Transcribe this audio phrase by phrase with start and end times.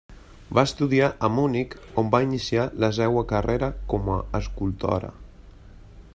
[0.59, 5.13] Va estudiar a Munic, on va iniciar la seua carrera com a escultora.